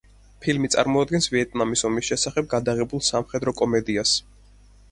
ფილმი 0.45 0.69
წარმოადგენს 0.75 1.27
ვიეტნამის 1.33 1.85
ომის 1.91 2.09
შესახებ 2.13 2.49
გადაღებულ 2.55 3.05
სამხედრო 3.11 3.57
კომედიას. 3.61 4.19